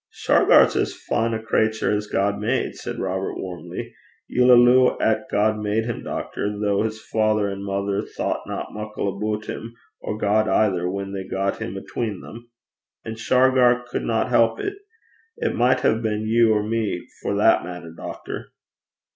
'Shargar's 0.09 0.75
as 0.75 0.95
fine 0.95 1.31
a 1.31 1.39
crater 1.39 1.91
as 1.95 2.07
ever 2.07 2.17
God 2.31 2.39
made,' 2.39 2.73
said 2.73 2.97
Robert 2.97 3.37
warmly. 3.37 3.93
'Ye'll 4.27 4.49
alloo 4.51 4.97
'at 4.99 5.29
God 5.29 5.59
made 5.59 5.85
him, 5.85 6.01
doctor; 6.01 6.57
though 6.59 6.81
his 6.81 6.99
father 6.99 7.47
an' 7.51 7.63
mither 7.63 8.01
thochtna 8.01 8.65
muckle 8.71 9.15
aboot 9.15 9.45
him 9.45 9.75
or 9.99 10.17
God 10.17 10.47
either 10.47 10.89
whan 10.89 11.13
they 11.13 11.23
got 11.27 11.61
him 11.61 11.77
atween 11.77 12.19
them? 12.21 12.49
An' 13.05 13.13
Shargar 13.15 13.83
couldna 13.91 14.27
help 14.27 14.59
it. 14.59 14.73
It 15.37 15.53
micht 15.55 15.81
ha' 15.81 16.01
been 16.01 16.25
you 16.25 16.51
or 16.51 16.63
me 16.63 17.05
for 17.21 17.35
that 17.35 17.63
maitter, 17.63 17.93
doctor.' 17.95 18.53